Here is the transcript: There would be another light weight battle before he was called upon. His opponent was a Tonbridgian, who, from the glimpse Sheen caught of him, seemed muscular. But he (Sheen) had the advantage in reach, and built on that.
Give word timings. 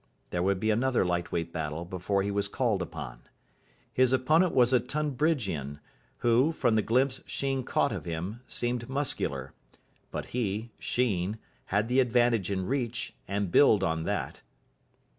There 0.31 0.41
would 0.41 0.59
be 0.59 0.71
another 0.71 1.05
light 1.05 1.31
weight 1.31 1.53
battle 1.53 1.85
before 1.85 2.23
he 2.23 2.31
was 2.31 2.47
called 2.47 2.81
upon. 2.81 3.21
His 3.93 4.11
opponent 4.11 4.55
was 4.55 4.73
a 4.73 4.79
Tonbridgian, 4.79 5.77
who, 6.17 6.51
from 6.53 6.73
the 6.73 6.81
glimpse 6.81 7.21
Sheen 7.27 7.63
caught 7.63 7.91
of 7.91 8.05
him, 8.05 8.41
seemed 8.47 8.89
muscular. 8.89 9.53
But 10.09 10.25
he 10.33 10.71
(Sheen) 10.79 11.37
had 11.65 11.87
the 11.87 11.99
advantage 11.99 12.49
in 12.49 12.65
reach, 12.65 13.13
and 13.27 13.51
built 13.51 13.83
on 13.83 14.01
that. 14.05 14.41